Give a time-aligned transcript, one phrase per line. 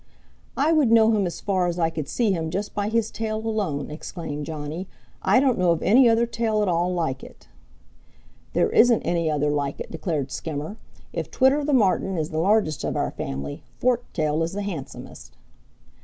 [0.57, 3.37] "I would know him as far as I could see him just by his tail
[3.37, 4.87] alone," exclaimed Johnny.
[5.21, 7.47] "I don't know of any other tail at all like it."
[8.53, 10.77] "There isn't any other like it," declared Skimmer.
[11.13, 15.37] "If Twitter the Martin is the largest of our family, Forktail is the handsomest."